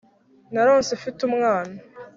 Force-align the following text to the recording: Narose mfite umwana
Narose 0.53 0.91
mfite 0.99 1.19
umwana 1.29 1.77